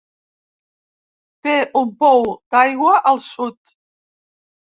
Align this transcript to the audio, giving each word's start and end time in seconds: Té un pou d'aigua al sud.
Té 1.47 1.53
un 1.81 1.91
pou 1.99 2.25
d'aigua 2.57 2.95
al 3.13 3.21
sud. 3.27 3.77